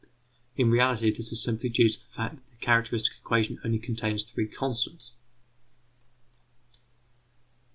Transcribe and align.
In 0.57 0.71
reality, 0.71 1.11
this 1.13 1.31
is 1.31 1.43
simply 1.43 1.69
due 1.69 1.87
to 1.87 1.99
the 1.99 2.05
fact 2.11 2.37
that 2.37 2.49
the 2.49 2.55
characteristic 2.57 3.17
equation 3.17 3.59
only 3.63 3.77
contains 3.77 4.23
three 4.23 4.47
constants. 4.47 5.11